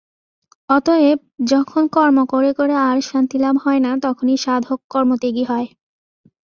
[0.69, 1.19] অতএব
[1.45, 5.67] যখন কর্ম করে করে আর শান্তিলাভ হয় না, তখনই সাধক কর্মত্যাগী হয়।